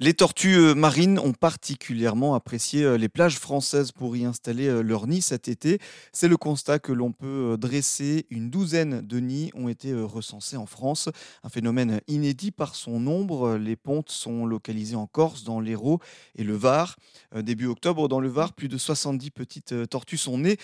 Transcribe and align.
Les 0.00 0.12
tortues 0.12 0.56
euh, 0.56 0.74
marines 0.74 1.20
ont 1.20 1.32
particulièrement 1.32 2.34
apprécié 2.34 2.82
euh, 2.82 2.98
les 2.98 3.08
plages 3.08 3.38
françaises 3.38 3.92
pour 3.92 4.16
y 4.16 4.24
installer 4.24 4.66
euh, 4.66 4.82
leur 4.82 5.06
nid 5.06 5.22
cet 5.22 5.46
été. 5.46 5.78
C'est 6.10 6.26
le 6.26 6.36
constat 6.36 6.80
que 6.80 6.90
l'on 6.90 7.12
peut 7.12 7.56
dresser. 7.56 8.26
Une 8.28 8.50
douzaine 8.50 9.02
de 9.02 9.20
nids 9.20 9.52
ont 9.54 9.68
été 9.68 9.94
recensés 9.94 10.56
en 10.56 10.66
France. 10.66 11.08
Un 11.44 11.48
phénomène 11.48 12.00
inédit 12.08 12.50
par 12.50 12.74
son 12.74 12.98
nombre. 12.98 13.54
Les 13.54 13.76
pontes 13.76 14.10
sont 14.10 14.46
localisées 14.46 14.96
en 14.96 15.06
Corse, 15.06 15.44
dans 15.44 15.60
l'Hérault 15.60 16.00
et 16.34 16.42
le 16.42 16.56
Var. 16.56 16.96
Début 17.36 17.66
octobre, 17.66 18.08
dans 18.08 18.20
le 18.20 18.28
Var, 18.28 18.52
plus 18.52 18.68
de 18.68 18.78
70 18.78 19.30
petites 19.30 19.88
tortues 19.88 20.16
sont 20.16 20.38
nées. 20.38 20.56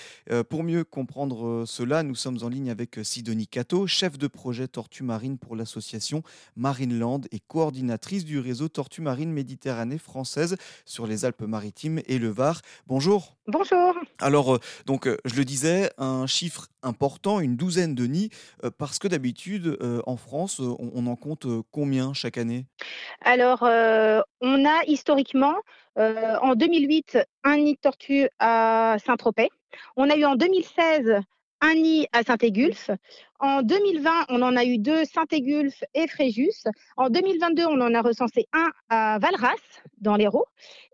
Pour 0.49 0.63
mieux 0.63 0.85
comprendre 0.85 1.65
cela, 1.67 2.03
nous 2.03 2.15
sommes 2.15 2.39
en 2.43 2.49
ligne 2.49 2.71
avec 2.71 2.99
Sidonie 3.03 3.47
Cato, 3.47 3.87
chef 3.87 4.19
de 4.19 4.27
projet 4.27 4.69
Tortues 4.69 5.05
marines 5.05 5.39
pour 5.39 5.57
l'association 5.57 6.23
Marineland 6.57 7.23
et 7.33 7.41
coordinatrice 7.41 8.25
du 8.25 8.39
réseau 8.39 8.69
Tortues 8.69 9.03
marines 9.03 9.20
Méditerranée 9.29 9.99
française 9.99 10.57
sur 10.85 11.07
les 11.07 11.25
Alpes-Maritimes 11.25 12.01
et 12.07 12.19
le 12.19 12.29
Var. 12.29 12.63
Bonjour. 12.87 13.37
Bonjour. 13.47 13.95
Alors, 14.21 14.55
euh, 14.55 14.59
donc, 14.87 15.07
euh, 15.07 15.17
je 15.25 15.35
le 15.35 15.45
disais, 15.45 15.91
un 15.99 16.27
chiffre 16.27 16.69
important, 16.83 17.41
une 17.41 17.57
douzaine 17.57 17.95
de 17.95 18.07
nids, 18.07 18.31
euh, 18.65 18.71
parce 18.77 18.99
que 18.99 19.09
d'habitude, 19.09 19.77
en 20.07 20.17
France, 20.17 20.61
on, 20.61 21.07
en 21.07 21.17
compte 21.17 21.47
combien 21.71 22.15
chaque 22.15 22.39
année? 22.39 22.67
Alors, 23.23 23.63
on 23.63 24.65
a 24.65 24.85
historiquement, 24.87 25.55
en 25.97 26.55
2008, 26.55 27.19
un 27.45 27.57
nid 27.57 27.75
de 27.75 27.81
tortue 27.81 28.29
à 28.39 28.97
Saint-Tropez. 29.05 29.51
On 29.97 30.09
a 30.11 30.17
eu 30.17 30.25
en 30.25 30.37
2016 30.37 31.21
un 31.61 31.75
nid 31.75 32.07
à 32.13 32.23
Saint-Égulphe. 32.23 32.91
En 33.39 33.63
2020, 33.63 34.27
on 34.29 34.43
en 34.43 34.57
a 34.57 34.65
eu 34.65 34.79
deux, 34.79 35.05
Saint-Égulphe 35.05 35.83
et 35.95 36.07
Fréjus. 36.07 36.65
En 36.97 37.09
2022, 37.09 37.65
on 37.67 37.81
en 37.81 37.95
a 37.95 38.03
recensé 38.03 38.47
un 38.53 38.69
à 38.89 39.19
Valras, 39.19 39.55
dans 39.99 40.17
l'Hérault. 40.17 40.47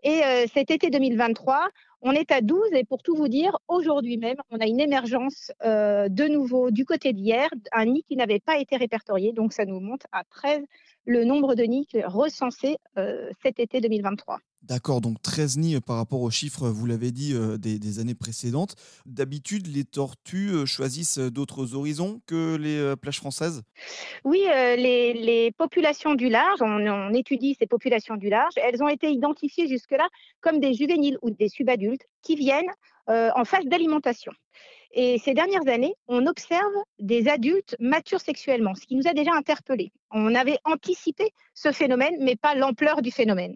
Et 0.03 0.23
euh, 0.23 0.45
cet 0.53 0.71
été 0.71 0.89
2023, 0.89 1.69
on 2.01 2.11
est 2.11 2.31
à 2.31 2.41
12 2.41 2.73
et 2.73 2.83
pour 2.83 3.01
tout 3.01 3.15
vous 3.15 3.27
dire, 3.27 3.57
aujourd'hui 3.67 4.17
même, 4.17 4.37
on 4.51 4.59
a 4.59 4.67
une 4.67 4.79
émergence 4.79 5.51
euh, 5.65 6.09
de 6.09 6.25
nouveau 6.25 6.71
du 6.71 6.85
côté 6.85 7.11
d'hier, 7.11 7.49
un 7.71 7.85
nid 7.85 8.03
qui 8.03 8.15
n'avait 8.15 8.39
pas 8.39 8.57
été 8.57 8.77
répertorié. 8.77 9.33
Donc 9.33 9.53
ça 9.53 9.65
nous 9.65 9.79
monte 9.79 10.03
à 10.11 10.23
13 10.23 10.61
le 11.07 11.23
nombre 11.23 11.55
de 11.55 11.63
nids 11.63 11.87
recensés 12.05 12.77
euh, 12.97 13.31
cet 13.41 13.59
été 13.59 13.81
2023. 13.81 14.39
D'accord, 14.67 14.99
donc 14.99 15.21
13 15.21 15.57
nids 15.59 15.79
par 15.79 15.95
rapport 15.95 16.21
aux 16.21 16.29
chiffres, 16.29 16.67
vous 16.67 16.85
l'avez 16.85 17.11
dit, 17.11 17.33
euh, 17.33 17.57
des, 17.57 17.99
années 17.99 18.15
précédentes. 18.15 18.75
D'habitude, 19.05 19.67
les 19.67 19.85
tortues 19.85 20.49
euh, 20.49 20.65
choisissent 20.65 21.19
d'autres 21.19 21.73
horizons 21.73 22.19
que 22.27 22.57
les 22.57 22.77
euh, 22.77 22.95
plages 22.97 23.17
françaises? 23.17 23.61
Oui, 24.25 24.41
les, 24.45 25.53
populations 25.57 26.15
du 26.15 26.27
large, 26.27 26.61
on, 26.61 27.13
étudie 27.13 27.55
ces 27.57 27.67
populations 27.67 28.17
du 28.17 28.29
large, 28.29 28.53
elles 28.57 28.83
ont 28.83 28.89
été 28.89 29.09
identifiées 29.09 29.67
jusque-là 29.67 30.07
comme 30.41 30.59
des 30.59 30.73
juvéniles 30.73 31.17
ou 31.21 31.29
des 31.29 31.47
subadultes 31.47 32.05
qui 32.21 32.35
viennent 32.35 32.71
en 33.07 33.45
phase 33.45 33.65
d'alimentation. 33.65 34.33
Et 34.93 35.17
ces 35.19 35.33
dernières 35.33 35.67
années, 35.67 35.95
on 36.07 36.25
observe 36.27 36.73
des 36.99 37.27
adultes 37.27 37.75
matures 37.79 38.21
sexuellement, 38.21 38.75
ce 38.75 38.85
qui 38.85 38.95
nous 38.95 39.07
a 39.07 39.13
déjà 39.13 39.33
interpellés. 39.33 39.91
On 40.11 40.33
avait 40.33 40.59
anticipé 40.63 41.31
ce 41.53 41.71
phénomène, 41.71 42.15
mais 42.19 42.35
pas 42.35 42.55
l'ampleur 42.55 43.01
du 43.01 43.11
phénomène. 43.11 43.55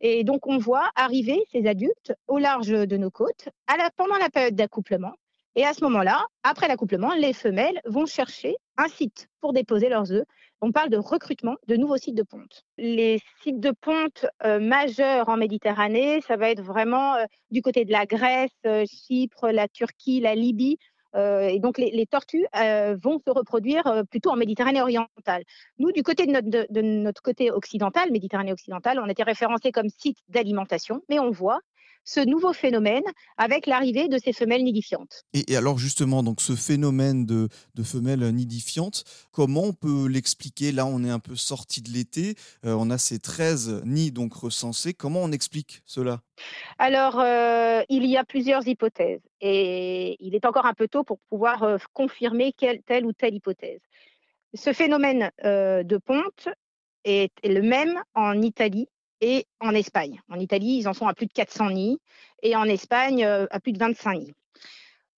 Et 0.00 0.24
donc, 0.24 0.46
on 0.46 0.58
voit 0.58 0.90
arriver 0.96 1.38
ces 1.52 1.66
adultes 1.66 2.14
au 2.26 2.38
large 2.38 2.68
de 2.68 2.96
nos 2.96 3.10
côtes 3.10 3.48
pendant 3.96 4.16
la 4.16 4.30
période 4.30 4.54
d'accouplement. 4.54 5.12
Et 5.56 5.64
à 5.64 5.74
ce 5.74 5.82
moment-là, 5.84 6.24
après 6.44 6.68
l'accouplement, 6.68 7.12
les 7.14 7.32
femelles 7.32 7.80
vont 7.84 8.06
chercher 8.06 8.56
un 8.76 8.88
site 8.88 9.28
pour 9.40 9.52
déposer 9.52 9.88
leurs 9.88 10.12
œufs. 10.12 10.24
On 10.60 10.72
parle 10.72 10.90
de 10.90 10.98
recrutement 10.98 11.56
de 11.66 11.76
nouveaux 11.76 11.96
sites 11.96 12.14
de 12.14 12.22
ponte. 12.22 12.64
Les 12.78 13.20
sites 13.42 13.60
de 13.60 13.72
ponte 13.72 14.26
euh, 14.44 14.60
majeurs 14.60 15.28
en 15.28 15.36
Méditerranée, 15.36 16.20
ça 16.20 16.36
va 16.36 16.50
être 16.50 16.62
vraiment 16.62 17.16
euh, 17.16 17.24
du 17.50 17.62
côté 17.62 17.84
de 17.84 17.92
la 17.92 18.06
Grèce, 18.06 18.50
euh, 18.66 18.84
Chypre, 18.86 19.48
la 19.48 19.68
Turquie, 19.68 20.20
la 20.20 20.34
Libye. 20.34 20.78
Et 21.16 21.58
donc, 21.58 21.76
les, 21.76 22.06
tortues 22.06 22.46
vont 22.54 23.18
se 23.18 23.32
reproduire 23.32 24.04
plutôt 24.08 24.30
en 24.30 24.36
Méditerranée 24.36 24.80
orientale. 24.80 25.42
Nous, 25.80 25.90
du 25.90 26.04
côté 26.04 26.24
de 26.24 26.30
notre, 26.30 26.48
de 26.48 26.80
notre 26.82 27.20
côté 27.20 27.50
occidental, 27.50 28.12
Méditerranée 28.12 28.52
occidentale, 28.52 29.00
on 29.00 29.08
était 29.08 29.24
référencé 29.24 29.72
comme 29.72 29.88
site 29.88 30.18
d'alimentation, 30.28 31.02
mais 31.08 31.18
on 31.18 31.32
voit 31.32 31.58
ce 32.04 32.20
nouveau 32.20 32.52
phénomène 32.52 33.04
avec 33.36 33.66
l'arrivée 33.66 34.08
de 34.08 34.18
ces 34.18 34.32
femelles 34.32 34.64
nidifiantes. 34.64 35.24
Et, 35.32 35.56
alors 35.56 35.78
justement, 35.78 36.22
donc 36.22 36.40
ce 36.40 36.54
phénomène 36.54 37.26
de, 37.26 37.48
femelles 37.84 38.30
nidifiantes, 38.34 39.04
comment 39.32 39.64
on 39.64 39.72
peut 39.72 40.06
l'expliquer? 40.06 40.72
Là, 40.72 40.86
on 40.86 41.02
est 41.04 41.10
un 41.10 41.18
peu 41.18 41.36
sorti 41.36 41.82
de 41.82 41.90
l'été, 41.90 42.34
euh, 42.64 42.74
on 42.78 42.90
a 42.90 42.98
ces 42.98 43.18
13 43.18 43.82
nids 43.84 44.12
donc 44.12 44.34
recensés. 44.34 44.94
Comment 44.94 45.20
on 45.22 45.32
explique 45.32 45.82
cela? 45.86 46.20
Alors, 46.78 47.18
euh, 47.20 47.82
il 47.88 48.06
y 48.06 48.16
a 48.16 48.24
plusieurs 48.24 48.66
hypothèses 48.66 49.22
et 49.40 50.16
il 50.20 50.34
est 50.34 50.44
encore 50.44 50.66
un 50.66 50.74
peu 50.74 50.88
tôt 50.88 51.04
pour 51.04 51.18
pouvoir 51.30 51.62
euh, 51.62 51.78
confirmer 51.92 52.52
quelle, 52.52 52.82
telle 52.82 53.06
ou 53.06 53.12
telle 53.12 53.34
hypothèse. 53.34 53.80
Ce 54.54 54.72
phénomène 54.72 55.30
de 55.44 55.96
ponte 55.96 56.48
est 57.04 57.32
le 57.44 57.62
même 57.62 58.02
en 58.14 58.42
Italie 58.42 58.88
et 59.20 59.46
en 59.60 59.74
Espagne. 59.74 60.20
En 60.28 60.38
Italie, 60.38 60.78
ils 60.78 60.88
en 60.88 60.94
sont 60.94 61.06
à 61.06 61.14
plus 61.14 61.26
de 61.26 61.32
400 61.32 61.70
nids 61.70 61.98
et 62.42 62.56
en 62.56 62.64
Espagne, 62.64 63.24
euh, 63.24 63.46
à 63.50 63.60
plus 63.60 63.72
de 63.72 63.78
25 63.78 64.14
nids. 64.14 64.34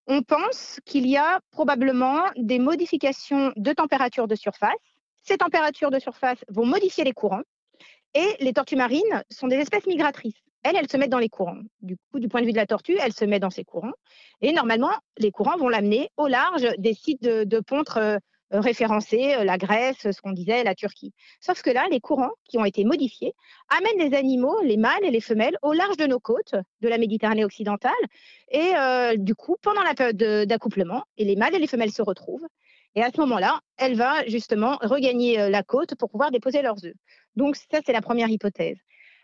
On 0.07 0.23
pense 0.23 0.81
qu'il 0.85 1.07
y 1.07 1.17
a 1.17 1.41
probablement 1.53 2.23
des 2.37 2.59
modifications 2.59 3.53
de 3.57 3.73
température 3.73 4.27
de 4.27 4.35
surface. 4.35 4.73
Ces 5.23 5.39
températures 5.39 5.91
de 5.91 6.01
surface 6.01 6.39
vont 6.49 6.67
modifier 6.67 7.05
les 7.05 7.13
courants 7.13 7.43
et 8.15 8.37
les 8.41 8.53
tortues 8.53 8.77
marines 8.77 9.23
sont 9.31 9.47
des 9.47 9.57
espèces 9.57 9.87
migratrices. 9.87 10.43
Elles, 10.65 10.77
elles 10.77 10.91
se 10.91 10.97
mettent 10.97 11.11
dans 11.11 11.19
les 11.19 11.29
courants. 11.29 11.59
Du 11.81 11.97
coup, 11.97 12.21
du 12.21 12.29
point 12.29 12.41
de 12.41 12.47
vue 12.47 12.53
de 12.53 12.57
la 12.57 12.67
tortue, 12.67 12.97
elle 13.01 13.13
se 13.13 13.25
met 13.25 13.41
dans 13.41 13.51
ces 13.51 13.65
courants. 13.65 13.93
Et 14.41 14.53
normalement, 14.53 14.93
les 15.19 15.31
courants 15.31 15.57
vont 15.57 15.69
l'amener 15.69 16.11
au 16.17 16.29
large 16.29 16.69
des 16.79 16.95
sites 16.95 17.23
de, 17.23 17.45
de 17.45 17.61
pontre 17.61 17.97
euh, 17.99 18.17
euh, 18.17 18.19
référencer 18.61 19.35
euh, 19.35 19.45
la 19.45 19.59
Grèce, 19.59 20.11
ce 20.11 20.21
qu'on 20.21 20.33
disait, 20.33 20.65
la 20.65 20.75
Turquie. 20.75 21.13
Sauf 21.41 21.63
que 21.63 21.71
là, 21.71 21.87
les 21.91 22.01
courants 22.01 22.33
qui 22.45 22.59
ont 22.59 22.65
été 22.65 22.85
modifiés 22.85 23.35
amènent 23.69 24.11
les 24.11 24.17
animaux, 24.17 24.61
les 24.63 24.77
mâles 24.77 25.05
et 25.05 25.11
les 25.11 25.21
femelles, 25.21 25.57
au 25.63 25.73
large 25.73 25.97
de 25.97 26.07
nos 26.07 26.21
côtes 26.21 26.55
de 26.81 26.89
la 26.89 26.99
Méditerranée 26.99 27.45
occidentale. 27.45 27.93
Et 28.51 28.75
euh, 28.77 29.17
du 29.17 29.35
coup, 29.35 29.57
pendant 29.63 29.83
la 29.83 29.95
période 29.95 30.47
d'accouplement, 30.47 31.05
les 31.19 31.37
mâles 31.37 31.55
et 31.55 31.59
les 31.59 31.67
femelles 31.67 31.93
se 31.93 32.03
retrouvent. 32.03 32.47
Et 32.95 33.03
à 33.03 33.11
ce 33.11 33.21
moment-là, 33.23 33.61
elle 33.79 33.97
va 33.97 34.27
justement 34.27 34.77
regagner 34.83 35.49
la 35.49 35.63
côte 35.63 35.95
pour 35.95 36.11
pouvoir 36.11 36.31
déposer 36.31 36.61
leurs 36.61 36.85
œufs. 36.85 36.93
Donc 37.37 37.57
ça, 37.57 37.79
c'est 37.87 37.93
la 37.93 38.03
première 38.03 38.29
hypothèse. 38.29 38.77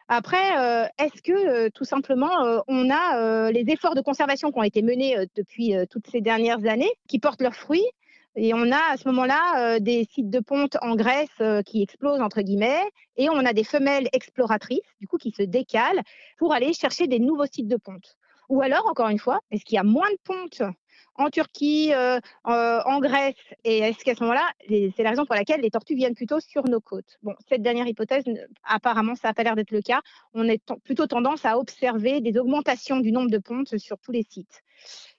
Après, 0.08 0.88
est-ce 0.96 1.20
que 1.20 1.68
tout 1.68 1.84
simplement, 1.84 2.62
on 2.66 2.88
a 2.90 3.50
les 3.50 3.64
efforts 3.68 3.94
de 3.94 4.00
conservation 4.00 4.50
qui 4.50 4.58
ont 4.58 4.62
été 4.62 4.80
menés 4.80 5.18
depuis 5.36 5.74
toutes 5.90 6.06
ces 6.06 6.22
dernières 6.22 6.64
années 6.64 6.90
qui 7.08 7.18
portent 7.18 7.42
leurs 7.42 7.56
fruits? 7.56 7.84
Et 8.36 8.54
on 8.54 8.70
a 8.70 8.92
à 8.92 8.96
ce 8.96 9.08
moment-là 9.08 9.74
euh, 9.74 9.78
des 9.80 10.06
sites 10.10 10.30
de 10.30 10.40
ponte 10.40 10.76
en 10.82 10.94
Grèce 10.94 11.28
euh, 11.40 11.62
qui 11.62 11.82
explosent, 11.82 12.20
entre 12.20 12.42
guillemets, 12.42 12.84
et 13.16 13.28
on 13.28 13.38
a 13.38 13.52
des 13.52 13.64
femelles 13.64 14.08
exploratrices, 14.12 14.80
du 15.00 15.06
coup, 15.06 15.18
qui 15.18 15.32
se 15.32 15.42
décalent 15.42 16.02
pour 16.38 16.52
aller 16.52 16.72
chercher 16.72 17.06
des 17.06 17.18
nouveaux 17.18 17.46
sites 17.46 17.68
de 17.68 17.76
ponte. 17.76 18.16
Ou 18.48 18.62
alors, 18.62 18.86
encore 18.86 19.08
une 19.08 19.18
fois, 19.18 19.40
est-ce 19.50 19.64
qu'il 19.64 19.76
y 19.76 19.78
a 19.78 19.84
moins 19.84 20.10
de 20.10 20.18
pontes 20.24 20.62
en 21.14 21.30
Turquie, 21.30 21.92
euh, 21.92 22.20
en 22.44 23.00
Grèce 23.00 23.34
Et 23.64 23.78
est-ce 23.78 24.04
qu'à 24.04 24.14
ce, 24.14 24.22
moment-là, 24.22 24.48
c'est 24.68 25.02
la 25.02 25.10
raison 25.10 25.26
pour 25.26 25.34
laquelle 25.34 25.60
les 25.60 25.70
tortues 25.70 25.94
viennent 25.94 26.14
plutôt 26.14 26.40
sur 26.40 26.64
nos 26.64 26.80
côtes 26.80 27.18
Bon, 27.22 27.34
cette 27.48 27.62
dernière 27.62 27.86
hypothèse, 27.86 28.24
apparemment, 28.64 29.14
ça 29.14 29.28
n'a 29.28 29.34
pas 29.34 29.42
l'air 29.42 29.56
d'être 29.56 29.72
le 29.72 29.82
cas. 29.82 30.00
On 30.34 30.48
a 30.48 30.54
plutôt 30.84 31.06
tendance 31.06 31.44
à 31.44 31.58
observer 31.58 32.20
des 32.20 32.38
augmentations 32.38 33.00
du 33.00 33.12
nombre 33.12 33.30
de 33.30 33.38
pontes 33.38 33.76
sur 33.78 33.98
tous 33.98 34.12
les 34.12 34.22
sites. 34.28 34.62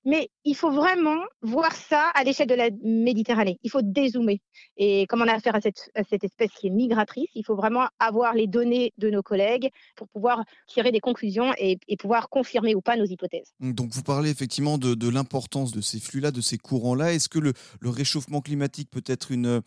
Mais 0.06 0.30
il 0.46 0.56
faut 0.56 0.72
vraiment 0.72 1.22
voir 1.42 1.76
ça 1.76 2.10
à 2.16 2.24
l'échelle 2.24 2.48
de 2.48 2.56
la 2.56 2.70
Méditerranée. 2.84 3.60
Il 3.64 3.70
faut 3.70 3.82
dézoomer. 3.82 4.40
Et 4.78 5.06
comme 5.08 5.22
on 5.22 5.28
a 5.28 5.34
affaire 5.34 5.56
à 5.56 5.62
cette, 5.62 6.24
espèce 6.24 6.52
qui 6.52 6.68
est 6.68 6.70
migratrice, 6.70 7.30
il 7.36 7.44
faut 7.46 7.56
vraiment 7.56 7.88
avoir 8.00 8.34
les 8.34 8.48
données 8.48 8.94
de 8.98 9.10
nos 9.10 9.22
collègues 9.22 9.70
pour 9.96 10.08
pouvoir 10.08 10.44
tirer 10.68 10.92
des 10.92 11.02
conclusions 11.02 11.54
et, 11.58 11.78
pouvoir 11.98 12.30
confirmer 12.30 12.76
ou 12.76 12.82
pas 12.82 12.96
nos 12.96 13.06
hypothèses. 13.06 13.54
Donc 13.60 13.92
vous 13.92 14.04
parlez 14.04 14.30
effectivement 14.30 14.78
de, 14.78 15.10
l'importance 15.10 15.69
de 15.72 15.82
ces 15.82 16.00
flux-là, 16.00 16.32
de 16.32 16.42
ces 16.42 16.58
courants-là? 16.58 17.14
Est-ce 17.14 17.30
que 17.30 17.40
le, 17.40 17.54
réchauffement 17.84 18.42
climatique 18.42 18.90
peut 18.92 19.04
être 19.06 19.32
une, 19.32 19.62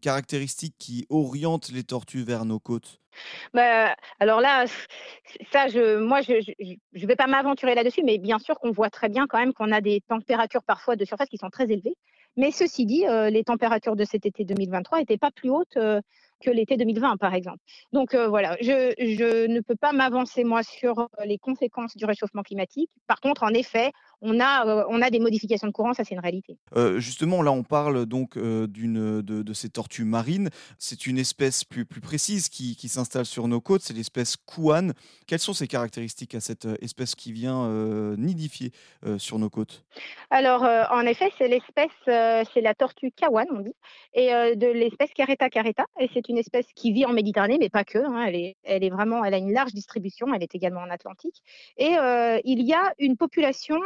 caractéristique 0.00 0.74
qui 0.78 1.06
oriente 1.10 1.70
les 1.70 1.84
tortues 1.84 2.22
vers 2.22 2.44
nos 2.44 2.58
côtes? 2.58 3.00
Bah, 3.52 3.96
alors 4.20 4.40
là, 4.40 4.66
ça, 5.50 5.68
je, 5.68 5.98
moi, 5.98 6.20
je 6.20 6.34
ne 6.34 7.06
vais 7.06 7.16
pas 7.16 7.26
m'aventurer 7.26 7.74
là-dessus, 7.74 8.02
mais 8.04 8.18
bien 8.18 8.38
sûr 8.38 8.58
qu'on 8.58 8.70
voit 8.70 8.90
très 8.90 9.08
bien 9.08 9.26
quand 9.26 9.38
même 9.38 9.52
qu'on 9.52 9.72
a 9.72 9.80
des 9.80 10.02
températures 10.08 10.62
parfois 10.62 10.96
de 10.96 11.04
surface 11.04 11.28
qui 11.28 11.38
sont 11.38 11.50
très 11.50 11.70
élevées. 11.70 11.96
Mais 12.38 12.52
ceci 12.52 12.86
dit, 12.86 13.04
euh, 13.06 13.30
les 13.30 13.42
températures 13.42 13.96
de 13.96 14.04
cet 14.04 14.24
été 14.24 14.44
2023 14.44 15.00
n'étaient 15.00 15.18
pas 15.18 15.32
plus 15.32 15.50
hautes 15.50 15.76
euh, 15.76 16.00
que 16.40 16.50
l'été 16.50 16.76
2020, 16.76 17.16
par 17.16 17.34
exemple. 17.34 17.58
Donc 17.92 18.14
euh, 18.14 18.28
voilà, 18.28 18.56
je, 18.60 18.94
je, 18.96 19.46
ne 19.48 19.60
peux 19.60 19.74
pas 19.74 19.92
m'avancer 19.92 20.44
moi 20.44 20.62
sur 20.62 21.08
les 21.24 21.36
conséquences 21.36 21.96
du 21.96 22.04
réchauffement 22.04 22.42
climatique. 22.42 22.90
Par 23.08 23.20
contre, 23.20 23.42
en 23.42 23.48
effet, 23.48 23.90
on 24.20 24.40
a, 24.40 24.86
on 24.88 25.02
a 25.02 25.10
des 25.10 25.20
modifications 25.20 25.68
de 25.68 25.72
courant, 25.72 25.94
ça 25.94 26.04
c'est 26.04 26.14
une 26.14 26.20
réalité. 26.20 26.58
justement, 26.96 27.42
là 27.42 27.52
on 27.52 27.62
parle 27.62 28.06
donc 28.06 28.38
d'une 28.38 29.22
de, 29.22 29.52
ces 29.52 29.68
tortues 29.68 30.04
marines. 30.04 30.50
C'est 30.78 31.06
une 31.06 31.18
espèce 31.18 31.64
plus, 31.64 31.84
plus 31.84 32.00
précise 32.00 32.48
qui, 32.48 32.76
qui 32.76 32.88
s'installe 32.88 33.26
sur 33.26 33.48
nos 33.48 33.60
côtes, 33.60 33.82
c'est 33.82 33.94
l'espèce 33.94 34.36
Kouan. 34.36 34.92
Quelles 35.26 35.38
sont 35.38 35.52
ses 35.52 35.66
caractéristiques 35.66 36.34
à 36.34 36.40
cette 36.40 36.66
espèce 36.80 37.14
qui 37.14 37.32
vient 37.32 37.68
nidifier 38.16 38.72
sur 39.18 39.38
nos 39.38 39.50
côtes? 39.50 39.84
Alors 40.30 40.62
en 40.62 41.02
effet, 41.02 41.30
c'est 41.38 41.48
l'espèce, 41.48 41.88
c'est 42.06 42.60
la 42.60 42.74
tortue 42.74 43.12
Kawan, 43.12 43.46
on 43.50 43.60
dit, 43.60 43.74
et 44.14 44.56
de 44.56 44.66
l'espèce 44.66 45.10
Careta 45.14 45.48
careta. 45.48 45.86
Et 46.00 46.08
c'est 46.14 46.28
une 46.28 46.38
espèce 46.38 46.66
qui 46.74 46.92
vit 46.92 47.04
en 47.04 47.12
Méditerranée, 47.12 47.58
mais 47.58 47.68
pas 47.68 47.84
que. 47.84 47.98
Hein. 47.98 48.24
elle, 48.26 48.36
est, 48.36 48.56
elle 48.64 48.84
est 48.84 48.90
vraiment, 48.90 49.24
elle 49.24 49.34
a 49.34 49.38
une 49.38 49.52
large 49.52 49.72
distribution. 49.72 50.32
Elle 50.34 50.42
est 50.42 50.54
également 50.54 50.80
en 50.80 50.90
Atlantique. 50.90 51.42
Et 51.76 51.96
il 52.44 52.62
y 52.62 52.72
a 52.72 52.92
une 52.98 53.16
population 53.16 53.80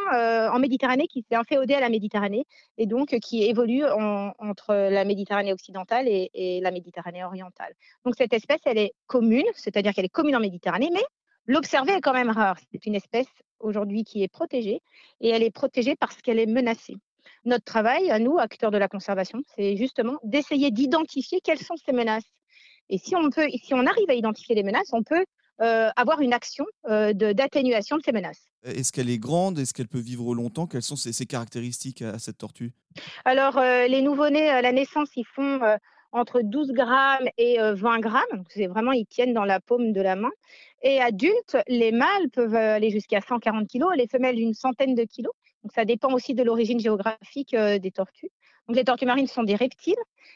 en 0.52 0.58
Méditerranée 0.58 1.06
qui 1.06 1.24
s'est 1.28 1.36
inféodée 1.36 1.74
à 1.74 1.80
la 1.80 1.88
Méditerranée 1.88 2.44
et 2.78 2.86
donc 2.86 3.18
qui 3.20 3.44
évolue 3.44 3.84
entre 3.84 4.74
la 4.74 5.04
Méditerranée 5.04 5.52
occidentale 5.52 6.06
et, 6.08 6.60
la 6.62 6.70
Méditerranée 6.70 7.24
orientale. 7.24 7.72
Donc 8.04 8.14
cette 8.16 8.32
espèce, 8.32 8.60
elle 8.64 8.78
est 8.78 8.92
commune, 9.06 9.46
c'est-à-dire 9.54 9.92
qu'elle 9.92 10.04
est 10.04 10.08
commune 10.08 10.36
en 10.36 10.40
Méditerranée, 10.40 10.90
mais 10.92 11.04
l'observer 11.46 11.92
est 11.92 12.00
quand 12.00 12.12
même 12.12 12.30
rare. 12.30 12.56
C'est 12.72 12.86
une 12.86 12.94
espèce 12.94 13.28
aujourd'hui 13.60 14.04
qui 14.04 14.22
est 14.22 14.28
protégée 14.28 14.80
et 15.20 15.28
elle 15.28 15.42
est 15.42 15.50
protégée 15.50 15.96
parce 15.96 16.20
qu'elle 16.20 16.38
est 16.38 16.46
menacée. 16.46 16.96
Notre 17.44 17.64
travail, 17.64 18.10
à 18.10 18.18
nous, 18.18 18.38
acteurs 18.38 18.70
de 18.70 18.78
la 18.78 18.88
conservation, 18.88 19.42
c'est 19.56 19.76
justement 19.76 20.18
d'essayer 20.22 20.70
d'identifier 20.70 21.40
quelles 21.42 21.58
sont 21.58 21.76
ces 21.76 21.92
menaces. 21.92 22.30
Et 22.88 22.98
si 22.98 23.16
on, 23.16 23.30
peut, 23.30 23.48
si 23.62 23.74
on 23.74 23.86
arrive 23.86 24.10
à 24.10 24.14
identifier 24.14 24.54
les 24.54 24.62
menaces, 24.62 24.92
on 24.92 25.02
peut 25.02 25.24
euh, 25.24 25.24
avoir 25.58 26.20
une 26.20 26.32
action 26.32 26.64
euh, 26.88 27.12
d'atténuation 27.12 27.96
de, 27.96 28.02
ces 28.02 28.12
menaces. 28.12 28.48
Est-ce 28.64 28.92
qu'elle 28.92 29.10
est 29.10 29.18
grande? 29.18 29.58
Est-ce 29.58 29.74
qu'elle 29.74 29.88
peut 29.88 29.98
vivre 29.98 30.34
longtemps? 30.34 30.66
Quelles 30.66 30.82
sont 30.82 30.96
ses, 30.96 31.26
caractéristiques 31.26 32.02
à, 32.02 32.18
cette 32.18 32.38
tortue? 32.38 32.72
Alors, 33.24 33.58
euh, 33.58 33.86
les 33.86 34.02
nouveau-nés 34.02 34.48
à 34.48 34.62
la 34.62 34.72
naissance, 34.72 35.10
ils 35.16 35.26
font 35.26 35.60
entre 36.12 36.42
12 36.42 36.72
grammes 36.72 37.28
et 37.38 37.58
20 37.58 38.00
grammes. 38.00 38.22
Donc, 38.34 38.46
c'est 38.50 38.66
vraiment, 38.66 38.92
ils 38.92 39.06
tiennent 39.06 39.32
dans 39.32 39.44
la 39.44 39.60
paume 39.60 39.92
de 39.92 40.00
la 40.00 40.16
main. 40.16 40.30
Et 40.82 41.00
adultes, 41.00 41.56
les 41.68 41.92
mâles 41.92 42.28
peuvent 42.32 42.54
aller 42.54 42.90
jusqu'à 42.90 43.20
140 43.20 43.68
kg, 43.68 43.84
les 43.96 44.08
femelles 44.08 44.38
une 44.38 44.54
centaine 44.54 44.94
de 44.94 45.04
kilos. 45.04 45.32
Donc, 45.62 45.72
ça 45.74 45.84
dépend 45.84 46.12
aussi 46.12 46.34
de 46.34 46.42
l'origine 46.42 46.80
géographique 46.80 47.54
des 47.54 47.90
tortues. 47.90 48.30
Donc, 48.68 48.76
les 48.76 48.84
tortues 48.84 49.06
marines 49.06 49.26
sont 49.26 49.42
des 49.42 49.54
reptiles 49.54 49.94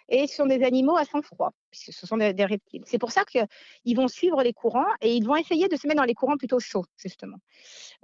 et 0.09 0.27
sont 0.27 0.47
des 0.47 0.63
animaux 0.63 0.97
à 0.97 1.05
sang 1.05 1.23
froid, 1.23 1.53
puisque 1.71 1.93
ce 1.93 2.07
sont 2.07 2.17
des, 2.17 2.45
reptiles. 2.45 2.83
C'est 2.87 2.99
pour 2.99 3.13
ça 3.13 3.25
qu'ils 3.25 3.97
vont 3.97 4.09
suivre 4.09 4.43
les 4.43 4.53
courants 4.53 4.87
et 5.01 5.15
ils 5.15 5.25
vont 5.25 5.37
essayer 5.37 5.69
de 5.69 5.77
se 5.77 5.87
mettre 5.87 5.99
dans 5.99 6.07
les 6.07 6.15
courants 6.15 6.37
plutôt 6.37 6.61
chauds, 6.61 6.85
justement. 6.97 7.37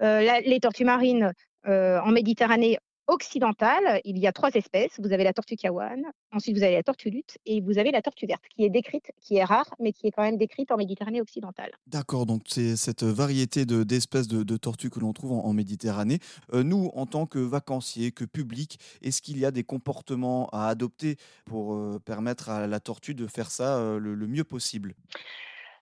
les 0.00 0.58
tortues 0.60 0.84
marines 0.84 1.32
en 1.66 2.10
Méditerranée 2.10 2.78
occidentale, 3.06 4.00
il 4.04 4.19
y 4.19 4.26
a 4.26 4.32
trois 4.32 4.50
espèces. 4.54 4.93
Vous 4.99 5.12
avez 5.12 5.25
la 5.25 5.32
tortue 5.32 5.56
kawan, 5.56 6.02
ensuite 6.32 6.56
vous 6.56 6.62
avez 6.62 6.75
la 6.75 6.82
tortue 6.82 7.10
lutte 7.10 7.38
et 7.46 7.60
vous 7.60 7.78
avez 7.78 7.90
la 7.90 8.02
tortue 8.02 8.26
verte, 8.26 8.44
qui 8.49 8.64
est 8.64 8.70
décrite, 8.70 9.10
qui 9.20 9.37
est 9.37 9.44
rare, 9.44 9.75
mais 9.81 9.93
qui 9.93 10.06
est 10.06 10.10
quand 10.10 10.22
même 10.22 10.37
décrite 10.37 10.70
en 10.70 10.76
Méditerranée 10.76 11.20
occidentale. 11.20 11.72
D'accord, 11.87 12.26
donc 12.26 12.43
c'est 12.46 12.76
cette 12.76 13.02
variété 13.02 13.64
d'espèces 13.66 14.28
de, 14.28 14.56
tortues 14.56 14.90
que 14.90 15.00
l'on 15.00 15.12
trouve 15.12 15.32
en, 15.32 15.52
Méditerranée. 15.52 16.19
Euh, 16.54 16.62
nous, 16.62 16.90
en 16.94 17.06
tant 17.06 17.26
que 17.26 17.38
vacanciers, 17.38 18.10
que 18.10 18.25
public, 18.25 18.78
est-ce 19.02 19.20
qu'il 19.20 19.38
y 19.38 19.44
a 19.44 19.50
des 19.50 19.64
comportements 19.64 20.48
à 20.50 20.69
adopter 20.69 21.16
pour 21.44 21.75
euh, 21.75 22.00
permettre 22.05 22.48
à 22.48 22.66
la 22.66 22.81
tortue 22.81 23.14
de 23.14 23.26
faire 23.26 23.50
ça 23.50 23.76
euh, 23.76 23.98
le, 23.98 24.14
le 24.14 24.26
mieux 24.26 24.44
possible? 24.44 24.94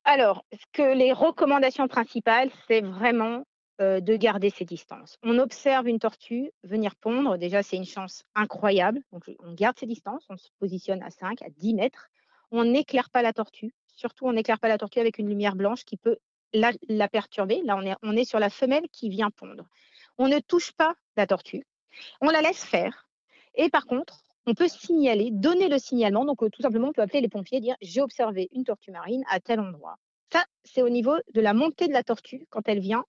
Alors, 0.05 0.45
ce 0.53 0.65
que 0.73 0.95
les 0.97 1.13
recommandations 1.13 1.87
principales, 1.87 2.51
c'est 2.67 2.81
vraiment 2.81 3.45
euh, 3.81 4.01
de 4.01 4.17
garder 4.17 4.51
ses 4.51 4.65
distances. 4.65 5.17
On 5.23 5.39
observe 5.39 5.89
une 5.89 5.99
tortue 5.99 6.51
venir 6.65 6.95
pondre, 6.97 7.39
déjà 7.39 7.63
c'est 7.63 7.77
une 7.77 7.87
chance 7.87 8.25
incroyable, 8.35 9.01
donc 9.13 9.25
on 9.39 9.53
garde 9.55 9.79
ses 9.79 9.87
distances, 9.87 10.25
on 10.29 10.37
se 10.37 10.49
positionne 10.59 11.03
à 11.03 11.11
5, 11.11 11.41
à 11.43 11.51
10 11.51 11.75
mètres, 11.75 12.11
on 12.51 12.65
n'éclaire 12.65 13.11
pas 13.11 13.23
la 13.23 13.33
tortue, 13.33 13.73
surtout 13.89 14.27
on 14.27 14.33
n'éclaire 14.33 14.59
pas 14.59 14.69
la 14.69 14.79
tortue 14.79 14.99
avec 14.99 15.19
une 15.19 15.29
lumière 15.29 15.57
blanche 15.57 15.85
qui 15.85 15.97
peut 15.97 16.19
la, 16.53 17.09
perturber, 17.09 17.63
là 17.65 17.77
on 17.77 17.83
est, 17.83 17.95
on 18.03 18.17
est 18.17 18.25
sur 18.25 18.39
la 18.39 18.51
femelle 18.51 18.87
qui 18.93 19.09
vient 19.09 19.31
pondre. 19.31 19.65
On 20.19 20.29
ne 20.29 20.41
touche 20.41 20.73
pas 20.73 20.95
la 21.17 21.27
tortue, 21.27 21.67
on 22.21 22.29
la 22.29 22.43
laisse 22.43 22.65
faire, 22.65 23.09
et 23.55 23.71
par 23.71 23.87
contre, 23.87 24.23
on 24.47 24.55
peut 24.55 24.69
signaler, 24.69 25.31
donner 25.31 25.69
le 25.69 25.79
signalement. 25.79 26.25
Donc, 26.25 26.43
euh, 26.43 26.49
tout 26.49 26.63
simplement, 26.63 26.89
on 26.89 26.93
peut 26.93 27.03
appeler 27.03 27.21
les 27.21 27.29
pompiers 27.29 27.59
et 27.59 27.61
dire 27.61 27.77
j'ai 27.81 28.01
observé 28.01 28.49
une 28.53 28.65
tortue 28.65 28.91
marine 28.91 29.23
à 29.31 29.39
tel 29.41 29.61
endroit. 29.61 29.97
Ça, 30.33 30.45
c'est 30.65 30.83
au 30.83 30.89
niveau 30.89 31.17
de 31.35 31.41
la 31.41 31.55
montée 31.55 31.89
de 31.89 31.93
la 31.93 32.03
tortue 32.03 32.47
quand 32.51 32.69
elle 32.69 32.81
vient 32.81 33.05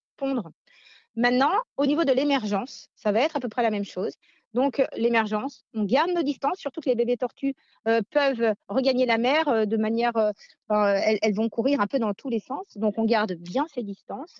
Maintenant, 1.16 1.52
au 1.78 1.86
niveau 1.86 2.04
de 2.06 2.14
l'émergence, 2.14 2.90
ça 2.96 3.12
va 3.12 3.20
être 3.22 3.36
à 3.36 3.40
peu 3.40 3.50
près 3.50 3.64
la 3.64 3.70
même 3.70 3.84
chose. 3.84 4.14
Donc, 4.54 4.80
euh, 4.80 4.86
l'émergence, 4.96 5.66
on 5.74 5.84
garde 5.84 6.12
nos 6.12 6.24
distances, 6.24 6.58
surtout 6.58 6.82
que 6.82 6.90
les 6.90 6.96
bébés 6.96 7.18
tortues 7.18 7.56
euh, 7.88 8.02
peuvent 8.12 8.54
regagner 8.68 9.06
la 9.06 9.18
mer 9.18 9.48
euh, 9.48 9.66
de 9.66 9.78
manière. 9.78 10.14
elles, 10.70 11.34
vont 11.34 11.50
courir 11.50 11.80
un 11.82 11.88
peu 11.88 12.00
dans 12.00 12.14
tous 12.14 12.30
les 12.30 12.40
sens. 12.40 12.66
Donc, 12.76 12.98
on 12.98 13.06
garde 13.06 13.34
bien 13.34 13.66
ces 13.74 13.84
distances. 13.84 14.38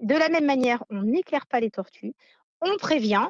De 0.00 0.14
la 0.14 0.28
même 0.28 0.46
manière, 0.46 0.84
on 0.90 1.02
n'éclaire 1.02 1.46
pas 1.46 1.60
les 1.60 1.70
tortues 1.70 2.14
on 2.62 2.76
prévient, 2.78 3.28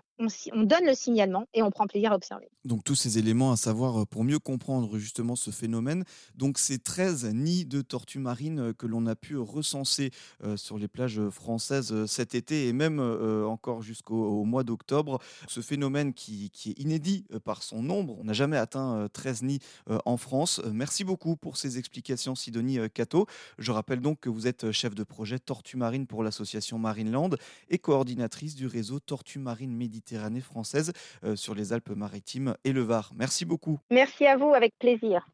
on, 0.52 0.62
donne 0.62 0.84
le 0.84 0.94
signalement 0.94 1.46
et 1.54 1.62
on 1.62 1.70
prend 1.70 1.86
plaisir 1.86 2.12
à 2.12 2.14
observer. 2.14 2.48
Donc 2.64 2.84
tous 2.84 2.94
ces 2.94 3.18
éléments 3.18 3.50
à 3.50 3.56
savoir 3.56 4.02
euh, 4.02 4.04
pour 4.04 4.24
mieux 4.24 4.38
comprendre 4.38 4.98
justement 4.98 5.36
ce 5.36 5.50
phénomène. 5.50 6.04
Donc 6.34 6.58
ces 6.58 6.78
13 6.78 7.32
nids 7.32 7.64
de 7.64 7.80
tortues 7.80 8.18
marines 8.18 8.60
euh, 8.60 8.72
que 8.72 8.86
l'on 8.86 9.06
a 9.06 9.16
pu 9.16 9.36
recenser 9.38 10.10
euh, 10.44 10.56
sur 10.56 10.78
les 10.78 10.86
plages 10.86 11.28
françaises 11.30 12.04
cet 12.06 12.34
été 12.34 12.68
et 12.68 12.72
même 12.72 13.00
encore 13.46 13.82
jusqu'au 13.82 14.44
mois 14.44 14.64
d'octobre. 14.64 15.18
Ce 15.48 15.60
phénomène 15.60 16.12
qui, 16.12 16.50
est 16.66 16.78
inédit 16.78 17.24
par 17.44 17.62
son 17.62 17.82
nombre. 17.82 18.16
On 18.20 18.24
n'a 18.24 18.32
jamais 18.32 18.56
atteint 18.56 19.08
13 19.12 19.42
nids 19.42 19.58
en 20.04 20.16
France. 20.16 20.60
Merci 20.72 21.04
beaucoup 21.04 21.36
pour 21.36 21.56
ces 21.56 21.78
explications 21.78 22.34
Sidonie 22.34 22.78
Cato. 22.92 23.26
Je 23.58 23.72
rappelle 23.72 24.00
donc 24.00 24.20
que 24.20 24.28
vous 24.28 24.46
êtes 24.46 24.70
chef 24.72 24.94
de 24.94 25.04
projet 25.04 25.38
Tortue 25.38 25.76
Marine 25.76 26.06
pour 26.06 26.22
l'association 26.22 26.78
Marineland 26.78 27.30
et 27.70 27.78
coordinatrice 27.78 28.54
du 28.54 28.66
réseau 28.66 29.00
Marine 29.38 29.74
Méditerranée 29.76 30.40
française 30.40 30.92
euh, 31.24 31.36
sur 31.36 31.54
les 31.54 31.72
Alpes-Maritimes 31.72 32.54
et 32.64 32.72
le 32.72 32.82
Var. 32.82 33.12
Merci 33.14 33.44
beaucoup. 33.44 33.78
Merci 33.90 34.26
à 34.26 34.36
vous, 34.36 34.54
avec 34.54 34.78
plaisir. 34.78 35.26